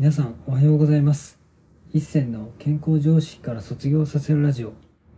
[0.00, 1.38] 皆さんおはようございます。
[1.92, 4.72] 一銭の健康常識から卒業させるラジオ。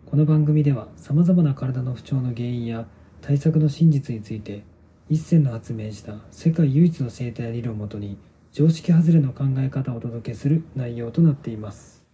[0.06, 2.88] この番組ではさまざまな体の不調の原因や
[3.21, 4.64] 対策の真実について
[5.08, 8.18] 一銭の発明した世界唯一の生態理論をもとに
[8.50, 12.04] 常識外れの考え方をお届けする内容となっています。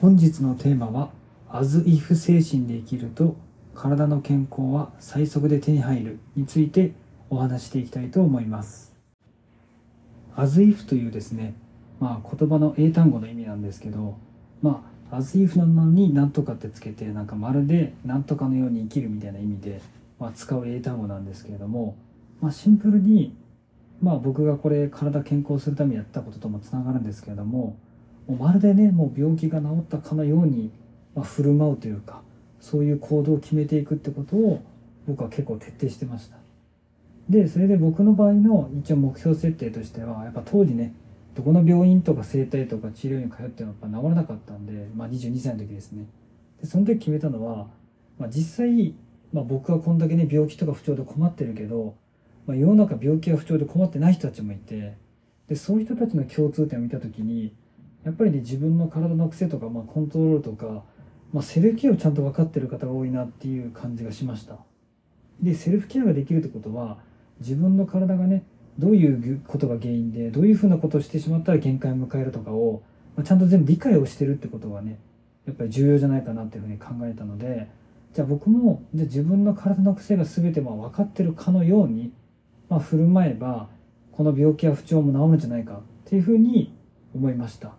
[0.00, 1.10] 本日のテーマは
[1.50, 3.34] 「as if 精神で生きると
[3.74, 6.92] 体の健康は最速で手に入る」について
[7.30, 8.94] お話していきたいと思います。
[10.36, 11.63] as if というですね
[12.00, 14.16] まあ言葉の英単語の意味なんですけど
[14.62, 19.80] まあ as if なのになんとかってつけてなんかまるでなんとかのように生きるみたいな意味で、
[20.18, 21.96] まあ、使う英単語なんですけれども、
[22.40, 23.36] まあ、シンプルに
[24.00, 27.76] まあ僕がこれ体健康するためにやったことともつながるんですけれども
[28.26, 30.70] もうまるでねもう病気が治ったかのように、
[31.14, 32.22] まあ、振る舞うというか
[32.60, 34.62] そういう行動を決めていくってことを
[35.06, 36.38] 僕は結構徹底してました。
[37.28, 40.94] でそれで僕の場合の一応目標設定としてはやっぱ当時ね
[41.34, 46.06] どこの病院とか整体とか治療院通ってもやっぱ治らなかったんで、まあ、22歳の時ですね。
[46.60, 47.66] でその時決めたのは、
[48.18, 48.94] まあ、実際、
[49.32, 51.96] まあ、僕はこんだけね病気とか不調で困ってるけど、
[52.46, 54.96] まあ、世の中病気や不調で困ってない人たちもいて
[55.48, 57.54] でそういう人たちの共通点を見た時に
[58.04, 60.84] やっぱりね自分の体の癖とか、まあ、コントロールとか、
[61.32, 64.58] まあ、セルフケアをちゃんと分かってる方が多いなっていう感じがしました。
[65.40, 66.98] でセルフケアができるってことは
[67.40, 68.44] 自分の体がね
[68.78, 72.82] どういうことが原因でどういうふうなことをしてしまったら限界を迎えるとかを、
[73.16, 74.98] まあ、ちゃんと全部理解をしてるってことがね
[75.46, 77.68] やっぱり重要じゃないかなっていうふうに考えたので
[78.12, 82.12] じゃあ僕もじゃあ自分の体の癖が全てまあ分かってるかのように、
[82.68, 83.68] まあ、振る舞えば
[84.12, 86.72] この病気や不調も治るんじゃないかっていうふうに
[87.14, 87.74] 思いました。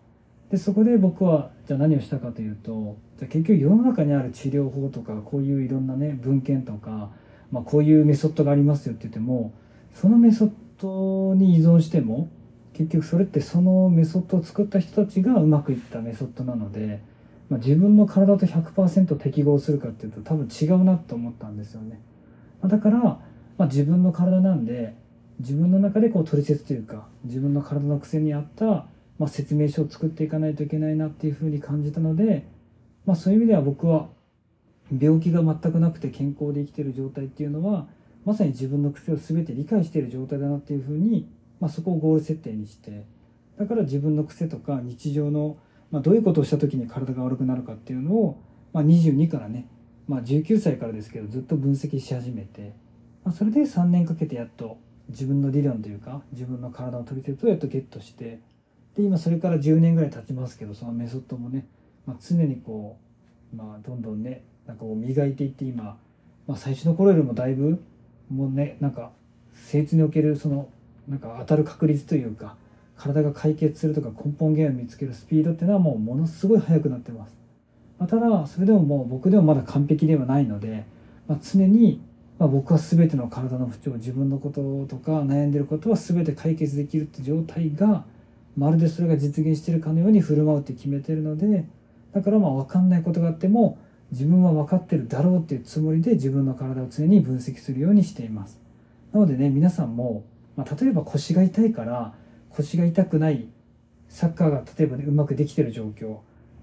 [0.51, 7.09] でそこで僕はじゃあ何をしたかというとじゃあ結局世の中にある治療法とかこういういろんなね文献とか、
[7.51, 9.53] まあ、こういうメソッドがありますよって言っても
[9.93, 12.29] そのメソッドに依存しても
[12.73, 17.01] 結局それってそのメソッドを作った人たちがうまくいったメソッドなので、
[17.49, 22.01] まあ、自分の体と100%適合するかっていうと多分違うなと思ったんですよね。
[22.63, 23.19] だから、ま
[23.59, 24.95] あ、自分の体なんで
[25.39, 28.87] 自分の中でこう取説というか自分の体の癖に合った、ま
[29.21, 32.45] あ、説明書を作っていかないといけないなっていうふうに感じたので、
[33.05, 34.07] まあ、そういう意味では僕は
[34.99, 37.87] 病気が全くなくて健康で生きてる状態っていうのは
[38.25, 43.05] まさに自分の癖を全て理解している状態だなっていうふうに、まあ、そこをゴール設定にして
[43.57, 45.57] だから自分の癖とか日常の、
[45.91, 48.41] まあ、どういうことをした時に体が悪くなるかっていうのを、
[48.73, 49.67] まあ、22からね、
[50.07, 52.73] まあ、19歳からですけどずっと分析し始めて、
[53.23, 54.77] まあ、それで3年かけてやっと
[55.09, 58.39] 自分の理論というか自分の体の取説をやっとゲットして
[58.95, 61.67] で今それから10年ぐらい経ちますけどそのメソッドもね、
[62.05, 62.97] まあ、常にこ
[63.53, 65.97] う、まあ、どんどんねなんかこう磨いていって今、
[66.47, 67.83] まあ、最初の頃よりもだいぶ
[68.29, 69.11] もうねなんか
[69.53, 70.69] 精通におけるその
[71.07, 72.55] なんか当たる確率というか
[72.97, 77.35] 体が解決するとか根本原因を見つけるスピードっていうのはもうものすごい速くなってます、
[77.99, 80.85] まあ、ただそれでももう僕でもまだ完璧ではないので、
[81.27, 82.01] まあ、常に、
[82.39, 88.05] まあ、僕は全ての体の不調自分のこととか悩んでることは全て解決できるって状態が
[88.57, 91.65] まるでそれが実現してるかのように振る舞うって決めてるので
[92.13, 93.77] だからまあ分かんないことがあっても
[94.15, 98.57] 自分は分かってるだろうっていうつもりで自分の体を常に分析するようにしています。
[99.11, 100.23] なのでね皆さんも、
[100.55, 102.13] まあ、例えば腰が痛いから
[102.49, 103.45] 腰が痛くない
[104.07, 106.19] サッカーが例えばねうまくできてる状況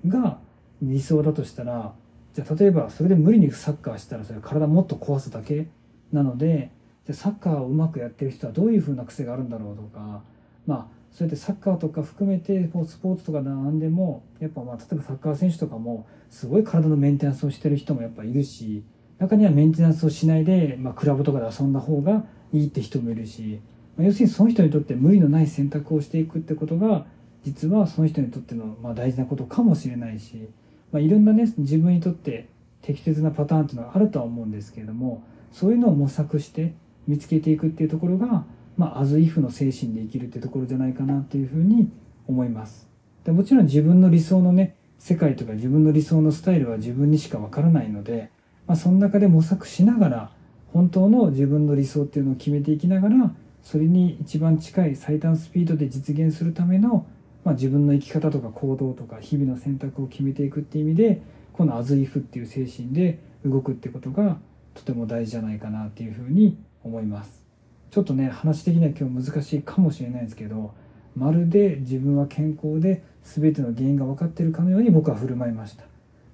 [0.08, 0.38] が
[0.80, 1.92] 理想だとしたら
[2.32, 5.66] じゃあ例えばそれで無理にサッカーしたらそれ体もっと壊すだけ
[6.10, 6.70] なので
[7.06, 10.22] じゃサッカーをうまくやってる人はどういうふうな癖があるんだろうとか
[10.66, 18.82] まあそうやってサッカーとか含めてスポーツとか何でもやっぱまあ例えばサッカー選手とかもすごい体のメンテナンスをしてる人もやっぱいるし
[19.18, 23.60] 中にはメンテナンスをしないで、まあ、クラブとかで遊んだ方がいいって人もいるし、
[23.96, 27.04] まあ、要するにその人にとって無理のない選択をしていくってことが
[27.44, 30.48] 実はその人にとってのまあ大事なことかもしれないし、
[30.92, 32.48] まあ、いろんなね自分にとって
[32.80, 35.22] 適切なパターンっていうのはあるとは思うんですけれども
[35.52, 36.72] そういうのを模索して
[37.06, 38.44] 見つけていくっていうところが
[38.82, 41.88] まあ、アズイフの精神で生きるってところじゃないかなっていうふうに
[42.26, 42.88] 思います。
[43.22, 48.32] でもちろん自分の理想のね世界とか自分の理想のスタイルは自分にしかわからないので、
[48.66, 50.32] まあ、その中で模索しながら
[50.72, 57.06] 本当の自分の理想っていうのを決めていきながらそれに一番近い最短スピードで実現するための、
[57.44, 61.22] まあ、自分の生き方とか行動とか日々の選択を決めていくっていう意味で
[61.52, 64.38] このアズイフっていう精神で動くってことが
[64.74, 67.51] とても大事じゃないかなっていうふうに思います。
[67.92, 70.72] ちょっとね話的には今日難しいかもしれないですけど
[71.14, 75.84] まるで自分は健康で全ての原因が分かってるかのように僕は振る舞いました、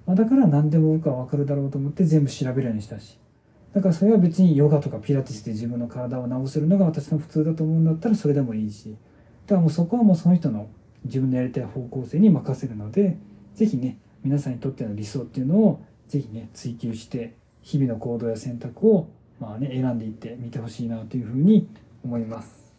[0.05, 3.19] まあ、だから何でも僕は分かるだろうと思って全部調べるようにしたし。
[3.73, 8.95] だからそれは別にヨガとかピラティスで自分の体を治せるのが私の普通だと思うんだったらそれでもいいし。
[9.45, 10.69] だからもうそこはもうその人の
[11.03, 13.17] 自分のやりたい方向性に任せるので
[13.53, 19.09] 是非ね皆さんにとっての理想っていうのを是非ね追求して日々の行動や選択を
[19.39, 21.67] まあね選んでいってみてほしいなというふうに
[22.03, 22.73] 思います。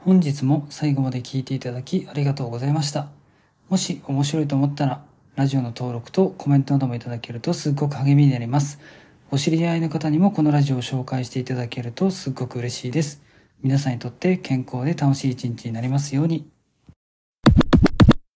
[0.00, 3.08] 本日も最後まで聞いていただきありがとうございました。
[3.68, 5.04] もし面白いと思ったら
[5.34, 8.78] ラジオの登録とコメントなどもいただけるとすっごく励みになります。
[9.30, 13.22] お知り合いの方にもこのラジオを紹介していただけるとすっごく嬉しいです。
[13.62, 16.57] 皆さんにとって健康で楽しい一日になりますように。